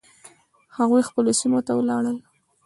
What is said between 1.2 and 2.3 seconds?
سیمو ته ولاړل.